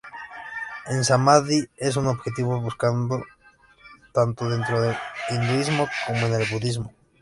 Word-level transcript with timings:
El 0.87 1.05
"samadhi" 1.09 1.59
es 1.77 1.95
un 1.95 2.07
objetivo 2.07 2.59
buscado 2.59 3.23
tanto 4.11 4.49
dentro 4.49 4.81
del 4.81 4.97
hinduismo 5.29 5.87
como 6.07 6.25
en 6.25 6.33
el 6.41 6.47
budismo. 6.49 6.91